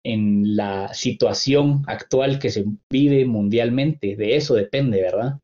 [0.02, 4.16] en la situación actual que se vive mundialmente.
[4.16, 5.40] De eso depende, ¿verdad?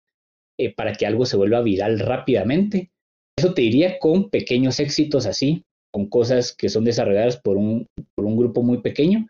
[0.59, 2.91] Eh, para que algo se vuelva viral rápidamente.
[3.39, 8.25] Eso te diría con pequeños éxitos así, con cosas que son desarrolladas por un, por
[8.25, 9.27] un grupo muy pequeño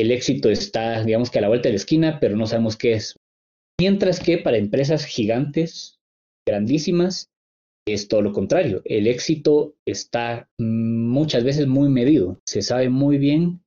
[0.00, 2.92] el éxito está, digamos que a la vuelta de la esquina, pero no sabemos qué
[2.94, 3.16] es.
[3.80, 5.98] Mientras que para empresas gigantes,
[6.46, 7.30] grandísimas,
[7.86, 8.82] es todo lo contrario.
[8.84, 12.40] El éxito está muchas veces muy medido.
[12.46, 13.62] Se sabe muy bien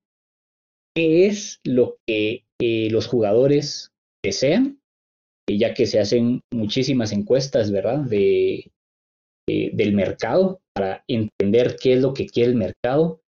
[0.95, 3.91] qué es lo que eh, los jugadores
[4.24, 4.80] desean,
[5.50, 8.00] ya que se hacen muchísimas encuestas, ¿verdad?
[8.00, 8.71] De,
[9.47, 13.20] del mercado para entender qué es lo que quiere el mercado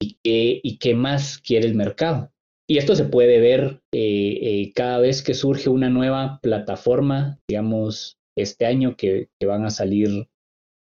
[0.00, 2.30] y qué, y qué más quiere el mercado.
[2.68, 8.18] Y esto se puede ver eh, eh, cada vez que surge una nueva plataforma, digamos,
[8.36, 10.28] este año que, van a salir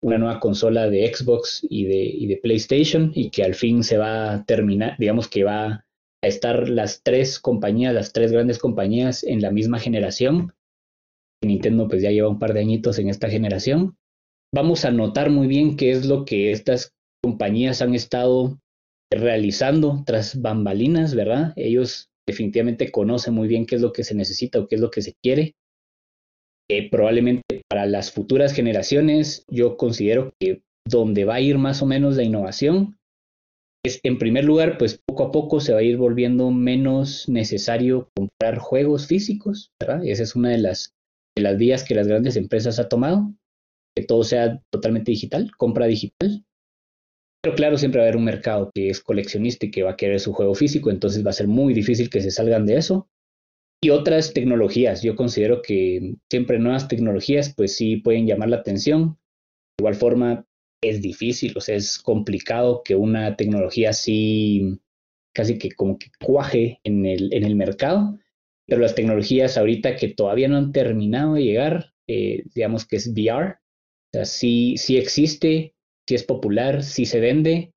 [0.03, 3.99] una nueva consola de Xbox y de, y de, PlayStation y que al fin se
[3.99, 5.85] va a terminar, digamos que va
[6.23, 10.53] a estar las tres compañías, las tres grandes compañías en la misma generación.
[11.42, 13.96] Nintendo pues ya lleva un par de añitos en esta generación.
[14.55, 16.92] Vamos a notar muy bien qué es lo que estas
[17.23, 18.59] compañías han estado
[19.12, 21.53] realizando tras bambalinas, ¿verdad?
[21.57, 24.90] Ellos definitivamente conocen muy bien qué es lo que se necesita o qué es lo
[24.90, 25.55] que se quiere.
[26.70, 31.87] Eh, probablemente para las futuras generaciones, yo considero que donde va a ir más o
[31.87, 32.96] menos la innovación
[33.85, 38.11] es, en primer lugar, pues poco a poco se va a ir volviendo menos necesario
[38.14, 40.05] comprar juegos físicos, ¿verdad?
[40.05, 40.92] Esa es una de las,
[41.37, 43.35] de las vías que las grandes empresas han tomado,
[43.96, 46.44] que todo sea totalmente digital, compra digital.
[47.42, 49.96] Pero claro, siempre va a haber un mercado que es coleccionista y que va a
[49.96, 53.09] querer su juego físico, entonces va a ser muy difícil que se salgan de eso.
[53.83, 59.18] Y otras tecnologías, yo considero que siempre nuevas tecnologías, pues sí pueden llamar la atención.
[59.79, 60.46] De igual forma,
[60.83, 64.81] es difícil, o sea, es complicado que una tecnología así
[65.33, 68.18] casi que como que cuaje en el, en el mercado,
[68.66, 73.09] pero las tecnologías ahorita que todavía no han terminado de llegar, eh, digamos que es
[73.09, 73.57] VR, o
[74.12, 75.74] sea, sí, sí existe,
[76.09, 77.73] sí es popular, sí se vende,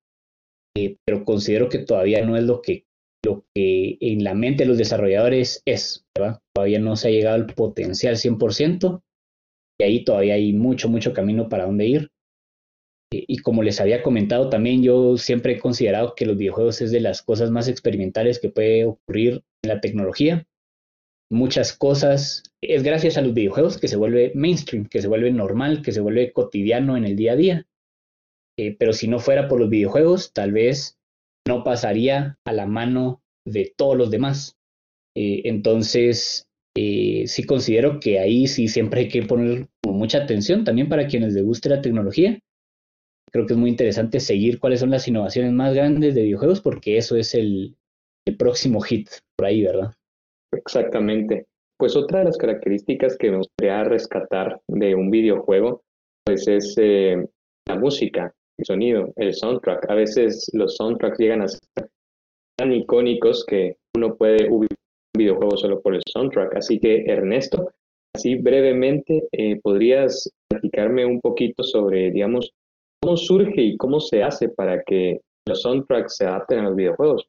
[0.76, 2.84] eh, pero considero que todavía no es lo que,
[3.24, 6.04] lo que en la mente de los desarrolladores es.
[6.54, 9.02] Todavía no se ha llegado al potencial 100%,
[9.80, 12.10] y ahí todavía hay mucho, mucho camino para dónde ir.
[13.12, 16.90] Eh, y como les había comentado también, yo siempre he considerado que los videojuegos es
[16.90, 20.46] de las cosas más experimentales que puede ocurrir en la tecnología.
[21.30, 25.82] Muchas cosas es gracias a los videojuegos que se vuelve mainstream, que se vuelve normal,
[25.82, 27.66] que se vuelve cotidiano en el día a día.
[28.58, 30.96] Eh, pero si no fuera por los videojuegos, tal vez
[31.46, 34.56] no pasaría a la mano de todos los demás.
[35.16, 41.06] Eh, entonces, sí considero que ahí sí siempre hay que poner mucha atención también para
[41.06, 42.40] quienes les guste la tecnología
[43.34, 46.96] creo que es muy interesante seguir cuáles son las innovaciones más grandes de videojuegos porque
[46.96, 47.76] eso es el,
[48.38, 49.92] próximo hit por ahí, ¿verdad?
[50.52, 51.44] Exactamente.
[51.76, 55.82] Pues otra de las características que me gustaría rescatar de un videojuego,
[56.24, 57.26] pues es eh,
[57.68, 59.90] la música, el sonido, el soundtrack.
[59.90, 61.60] A veces los soundtracks llegan a ser
[62.56, 64.78] tan icónicos que uno puede ubicar
[65.14, 66.56] un videojuego solo por el soundtrack.
[66.56, 67.70] Así que Ernesto,
[68.14, 72.52] así brevemente, eh, ¿podrías platicarme un poquito sobre, digamos,
[73.04, 77.28] ¿Cómo surge y cómo se hace para que los soundtracks se adapten a los videojuegos?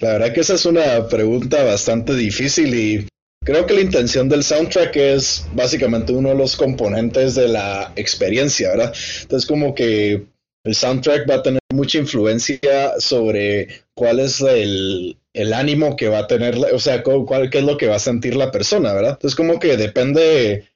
[0.00, 3.08] La verdad que esa es una pregunta bastante difícil y
[3.44, 8.70] creo que la intención del soundtrack es básicamente uno de los componentes de la experiencia,
[8.70, 8.94] ¿verdad?
[9.22, 10.26] Entonces como que
[10.64, 15.16] el soundtrack va a tener mucha influencia sobre cuál es el,
[15.52, 18.36] ánimo que va a tener, o sea, cuál, qué es lo que va a sentir
[18.36, 19.12] la persona, ¿verdad?
[19.12, 20.68] Entonces como que depende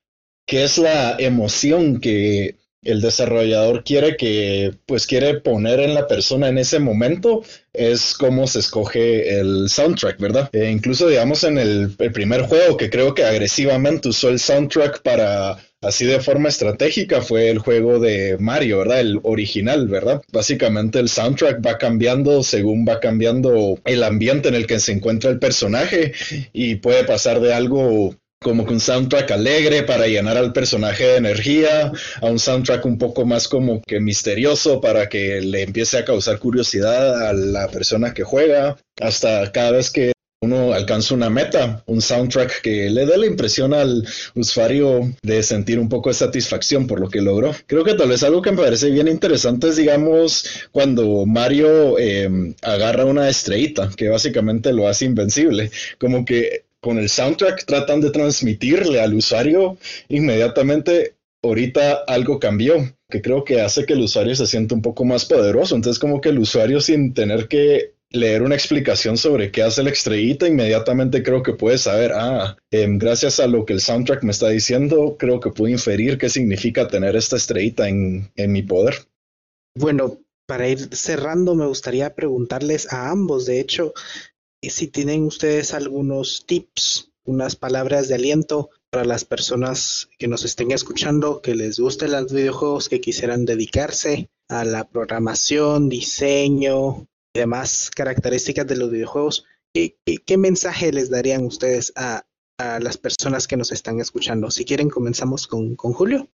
[0.46, 6.49] qué es la emoción que el desarrollador quiere que, pues quiere poner en la persona
[6.49, 10.51] en ese momento, es cómo se escoge el soundtrack, ¿verdad?
[10.53, 15.59] E incluso, digamos, en el, primer juego que creo que agresivamente usó el soundtrack para
[15.83, 19.01] así de forma estratégica fue el juego de Mario, ¿verdad?
[19.01, 20.22] El original, ¿verdad?
[20.33, 25.31] Básicamente el soundtrack va cambiando según va cambiando el ambiente en el que se encuentra
[25.31, 26.12] el personaje
[26.53, 28.16] y puede pasar de algo
[28.47, 31.91] como que un soundtrack alegre para llenar al personaje de energía,
[32.23, 36.39] a un soundtrack un poco más como que misterioso para que le empiece a causar
[36.39, 42.01] curiosidad a la persona que juega, hasta cada vez que uno alcanza una meta, un
[42.01, 44.07] soundtrack que le dé la impresión al
[44.37, 47.53] usuario de sentir un poco de satisfacción por lo que logró.
[47.67, 52.55] Creo que tal vez algo que me parece bien interesante es, digamos, cuando Mario em,
[52.63, 58.11] agarra una estrellita, que básicamente lo hace invencible, como que con el soundtrack tratan de
[58.11, 59.77] transmitirle al usuario
[60.09, 62.77] inmediatamente, ahorita algo cambió,
[63.09, 65.75] que creo que hace que el usuario se sienta un poco más poderoso.
[65.75, 69.91] Entonces como que el usuario sin tener que leer una explicación sobre qué hace la
[69.91, 74.31] estrellita, inmediatamente creo que puede saber, ah, em, gracias a lo que el soundtrack me
[74.31, 78.95] está diciendo, creo que puedo inferir qué significa tener esta estrellita en, en mi poder.
[79.77, 83.93] Bueno, para ir cerrando, me gustaría preguntarles a ambos, de hecho,
[84.62, 90.71] si tienen ustedes algunos tips, unas palabras de aliento para las personas que nos estén
[90.73, 97.90] escuchando, que les gusten los videojuegos, que quisieran dedicarse a la programación, diseño y demás
[97.90, 102.25] características de los videojuegos, ¿qué, mensaje les darían ustedes a,
[102.59, 104.51] las personas que nos están escuchando?
[104.51, 106.31] Si quieren, comenzamos con, con Julio.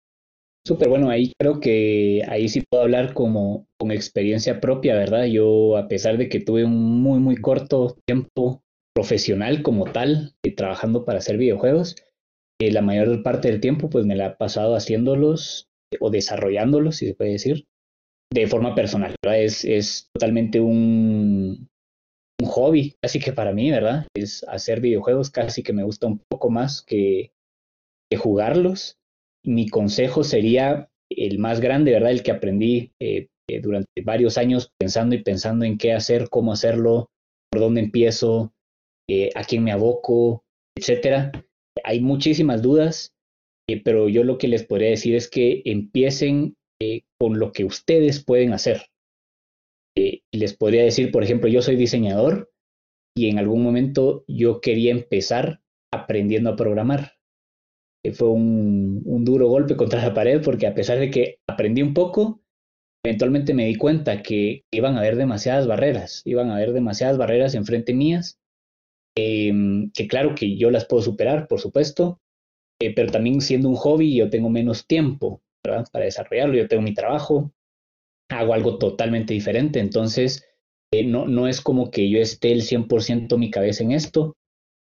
[0.64, 5.24] Súper bueno, ahí creo que ahí sí puedo hablar como con experiencia propia, ¿verdad?
[5.24, 8.62] Yo, a pesar de que tuve un muy, muy corto tiempo
[8.94, 11.96] profesional como tal, eh, trabajando para hacer videojuegos,
[12.60, 15.68] eh, la mayor parte del tiempo pues me la he pasado haciéndolos
[16.00, 17.64] o desarrollándolos, si se puede decir,
[18.32, 19.42] de forma personal, ¿verdad?
[19.42, 21.68] Es, es totalmente un,
[22.40, 24.06] un hobby, casi que para mí, ¿verdad?
[24.14, 27.32] Es hacer videojuegos, casi que me gusta un poco más que,
[28.08, 29.01] que jugarlos
[29.44, 32.12] mi consejo sería el más grande, ¿verdad?
[32.12, 36.52] El que aprendí eh, eh, durante varios años pensando y pensando en qué hacer, cómo
[36.52, 37.10] hacerlo,
[37.50, 38.54] por dónde empiezo,
[39.08, 40.44] eh, a quién me aboco,
[40.76, 41.32] etcétera.
[41.84, 43.12] Hay muchísimas dudas,
[43.84, 46.56] pero yo lo que les podría decir es que empiecen
[47.18, 48.86] con lo que ustedes pueden hacer.
[50.32, 52.50] les podría decir, por ejemplo, yo soy diseñador
[53.16, 55.60] y en algún momento yo quería empezar
[55.92, 57.12] aprendiendo a programar
[58.10, 62.42] fue un, duro golpe contra la pared porque a pesar de que aprendí un poco,
[63.04, 67.54] eventualmente me di cuenta que iban a haber demasiadas barreras, iban a haber demasiadas barreras
[67.54, 68.40] enfrente mías,
[69.16, 72.20] em, que claro que yo las puedo superar, por supuesto,
[72.80, 76.94] eh, pero también siendo un hobby yo tengo menos tiempo para desarrollarlo, yo tengo mi
[76.94, 77.52] trabajo,
[78.28, 80.44] hago algo totalmente diferente, entonces
[80.92, 84.36] eh, no, no es como que yo esté el 100% mi cabeza en esto,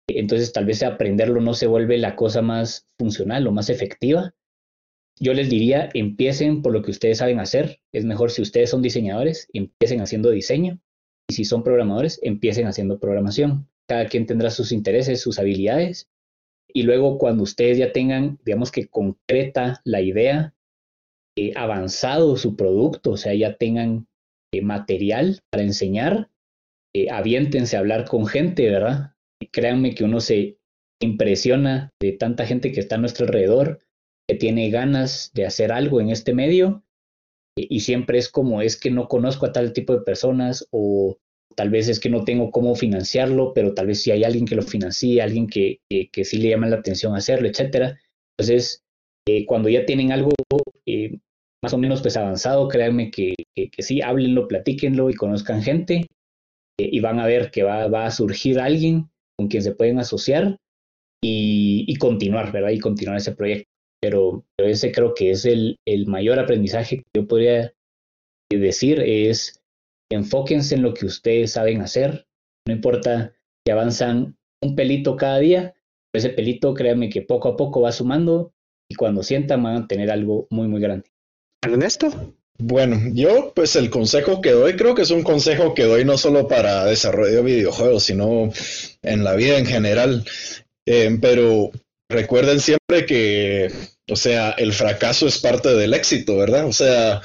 [0.09, 4.35] entonces tal vez aprenderlo no se vuelve la cosa más funcional o más efectiva,
[5.23, 7.81] yo les diría, empiecen por lo que ustedes saben hacer.
[7.93, 10.81] Es mejor si ustedes son diseñadores, empiecen haciendo diseño.
[11.29, 13.69] Y si son programadores, empiecen haciendo programación.
[13.87, 16.09] Cada quien tendrá sus intereses, sus habilidades.
[16.67, 20.55] Y luego cuando ustedes ya tengan, digamos que concreta la idea,
[21.37, 24.07] eh, avanzado su producto, o sea, ya tengan
[24.53, 26.31] eh, material para enseñar,
[26.95, 29.12] eh, aviéntense a hablar con gente, ¿verdad?
[29.51, 30.59] Créanme que uno se
[31.01, 33.81] impresiona de tanta gente que está a nuestro alrededor
[34.29, 36.85] que tiene ganas de hacer algo en este medio
[37.57, 41.19] y siempre es como es que no conozco a tal tipo de personas o
[41.55, 44.55] tal vez es que no tengo cómo financiarlo, pero tal vez si hay alguien que
[44.55, 47.99] lo financie, alguien que, que, sí le llama la atención hacerlo, etcétera.
[48.39, 48.83] Entonces,
[49.29, 50.31] eh, cuando ya tienen algo
[50.87, 51.19] eh,
[51.63, 56.07] más o menos pues avanzado, créanme que, que, sí, háblenlo, platíquenlo y conozcan gente
[56.79, 59.11] eh, y van a ver que va, va, a surgir alguien
[59.43, 60.57] con quien se pueden asociar
[61.23, 62.71] y, y continuar, ¿verdad?
[62.71, 63.73] Y continuar ese proyecto
[64.03, 67.73] pero, ese creo que es el, el, mayor aprendizaje que yo podría
[68.51, 69.63] decir, es
[70.11, 72.27] enfóquense en lo que ustedes saben hacer,
[72.67, 73.33] no importa
[73.65, 75.75] si avanzan un pelito cada día,
[76.13, 78.53] ese pelito créanme que poco a poco va sumando
[78.91, 81.09] y cuando sientan van a tener algo muy, muy grande.
[81.65, 82.11] Ernesto.
[82.65, 86.17] Bueno, yo pues el consejo que doy creo que es un consejo que doy no
[86.17, 88.53] solo para desarrollo de videojuegos, sino
[89.03, 90.25] en la vida en general.
[90.87, 91.71] Eh, pero
[92.09, 93.71] recuerden siempre que
[94.11, 96.67] o sea, el fracaso es parte del éxito, ¿verdad?
[96.67, 97.23] O sea,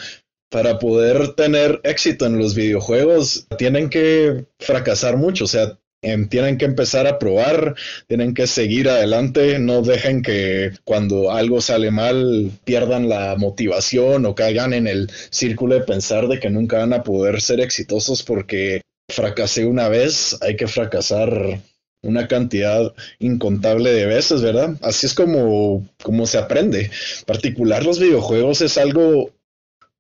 [0.50, 6.66] para poder tener éxito en los videojuegos, tienen que fracasar mucho, o sea, tienen que
[6.66, 7.76] empezar a probar,
[8.08, 14.36] tienen que seguir adelante, no dejen que cuando algo sale mal pierdan la motivación o
[14.36, 18.82] caigan en el círculo de pensar de que nunca van a poder ser exitosos porque
[19.10, 21.60] fracasé una vez, hay que fracasar
[22.04, 24.78] una cantidad incontable de veces, ¿verdad?
[24.82, 26.82] Así es como, como se aprende.
[26.82, 29.32] En particular los videojuegos es algo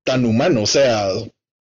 [0.03, 1.09] tan humano, o sea,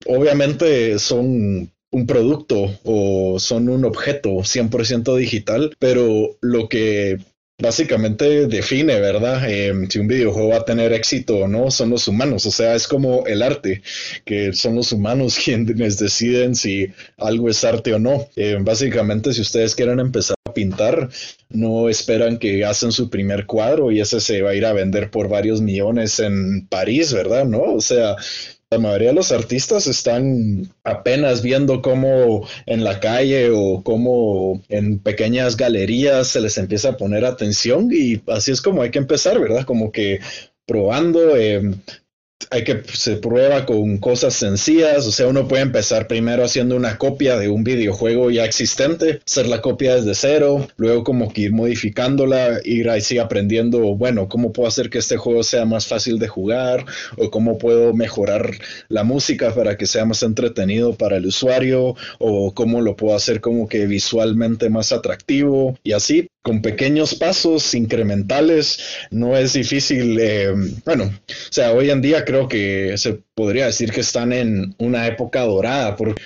[0.07, 7.19] obviamente son un producto o son un objeto 100% digital, pero lo que
[7.59, 9.51] básicamente define, ¿verdad?
[9.51, 12.45] Em, si un videojuego va a tener éxito o no, son los humanos.
[12.45, 13.83] O sea, es como el arte,
[14.27, 18.29] que son los humanos quienes deciden si algo es arte o no.
[18.37, 21.09] Em, básicamente, si ustedes quieren empezar a pintar,
[21.49, 25.11] no esperan que hacen su primer cuadro y ese se va a ir a vender
[25.11, 27.47] por varios millones en París, ¿verdad?
[27.47, 28.17] No, o sea,
[28.71, 34.99] la mayoría de los artistas están apenas viendo cómo en la calle o cómo en
[34.99, 39.39] pequeñas galerías se les empieza a poner atención y así es como hay que empezar,
[39.39, 39.65] ¿verdad?
[39.65, 40.19] Como que
[40.67, 41.63] probando, eh,
[42.51, 46.99] hay que se prueba con cosas sencillas, o sea, uno puede empezar primero haciendo una
[46.99, 51.53] copia de un videojuego ya existente, hacer la copia desde cero, luego como que ir
[51.53, 56.29] modificándola, ir así aprendiendo, bueno, cómo puedo hacer que este juego sea más fácil de
[56.29, 56.85] jugar
[57.17, 58.53] o cómo puedo mejorar
[58.89, 63.41] la música para que sea más entretenido para el usuario o cómo lo puedo hacer
[63.41, 68.79] como que visualmente más atractivo y así con pequeños pasos incrementales
[69.11, 73.91] no es difícil, eh, bueno, o sea, hoy en día creo que se podría decir
[73.91, 76.21] que están en una época dorada, porque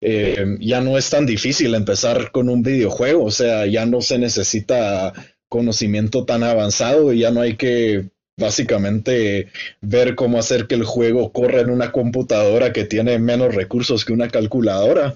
[0.00, 4.18] eh, ya no es tan difícil empezar con un videojuego, o sea, ya no se
[4.18, 5.12] necesita
[5.48, 8.10] conocimiento tan avanzado y ya no hay que
[8.42, 9.48] básicamente
[9.80, 14.12] ver cómo hacer que el juego corra en una computadora que tiene menos recursos que
[14.12, 15.14] una calculadora.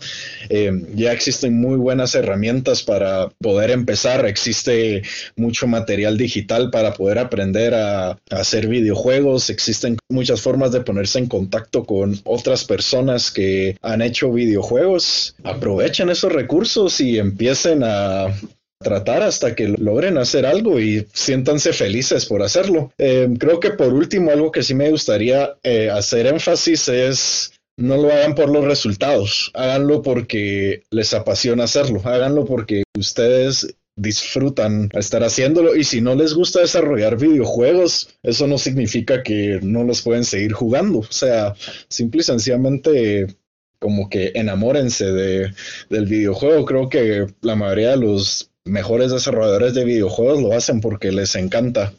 [0.48, 5.02] Eh, ya existen muy buenas herramientas para poder empezar, existe
[5.36, 11.18] mucho material digital para poder aprender a, a hacer videojuegos, existen muchas formas de ponerse
[11.18, 15.34] en contacto con otras personas que han hecho videojuegos.
[15.44, 18.28] Aprovechen esos recursos y empiecen a
[18.86, 22.92] tratar hasta que logren hacer algo y siéntanse felices por hacerlo.
[22.98, 27.96] Eh, creo que por último, algo que sí me gustaría eh, hacer énfasis es no
[27.96, 35.24] lo hagan por los resultados, háganlo porque les apasiona hacerlo, háganlo porque ustedes disfrutan estar
[35.24, 40.22] haciéndolo y si no les gusta desarrollar videojuegos, eso no significa que no los pueden
[40.22, 41.54] seguir jugando, o sea,
[41.88, 43.26] simple y sencillamente
[43.80, 45.50] como que enamórense de,
[45.90, 46.64] del videojuego.
[46.64, 51.94] Creo que la mayoría de los mejores desarrolladores de videojuegos lo hacen porque les encanta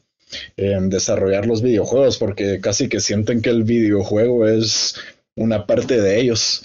[0.57, 4.95] eh, desarrollar los videojuegos, porque casi que sienten que el videojuego es
[5.35, 6.63] una parte de ellos.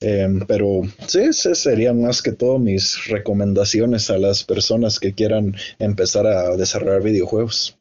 [0.00, 5.56] Em, pero sí, esas serían más que todo mis recomendaciones a las personas que quieran
[5.78, 7.76] empezar a desarrollar videojuegos.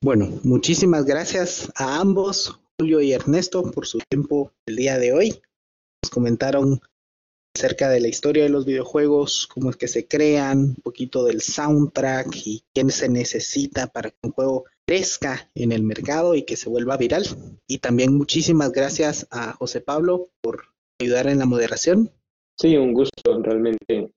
[0.00, 5.42] Bueno, muchísimas gracias a ambos, Julio y Ernesto, por su tiempo el día de hoy.
[6.02, 6.80] Nos comentaron
[7.54, 11.40] acerca de la historia de los videojuegos, cómo es que se crean, un poquito del
[11.40, 16.56] soundtrack y quién se necesita para que un juego crezca en el mercado y que
[16.56, 17.24] se vuelva viral.
[17.66, 20.64] Y también muchísimas gracias a José Pablo por
[21.00, 22.10] ayudar en la moderación.
[22.58, 24.12] Sí, un gusto, realmente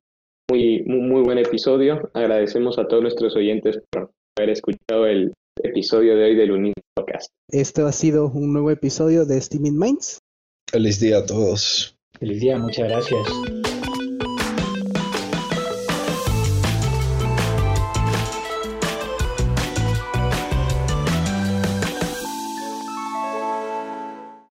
[0.49, 2.09] muy, muy, muy buen episodio.
[2.13, 5.33] Agradecemos a todos nuestros oyentes por haber escuchado el
[5.63, 7.31] episodio de hoy del Unid Podcast.
[7.49, 10.19] Este ha sido un nuevo episodio de Steaming Minds.
[10.69, 11.94] Feliz día a todos.
[12.19, 13.27] Feliz día, muchas gracias.